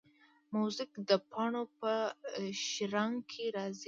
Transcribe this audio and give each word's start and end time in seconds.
موزیک 0.53 0.91
د 1.09 1.11
پاڼو 1.31 1.63
په 1.79 1.91
شرنګ 2.69 3.15
کې 3.31 3.45
راځي. 3.55 3.79